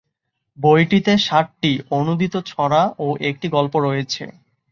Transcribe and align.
বইটিতে 0.57 1.13
সাতটি 1.17 1.71
অনূদিত 1.91 2.35
ছড়া 2.45 2.81
ও 2.99 3.07
একটি 3.29 3.47
গল্প 3.49 3.73
রয়েছে। 3.77 4.23